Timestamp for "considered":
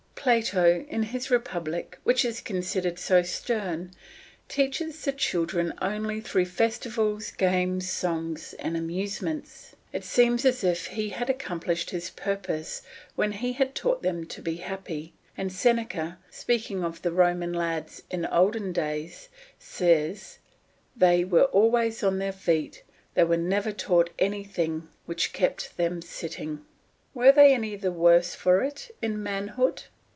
2.41-2.99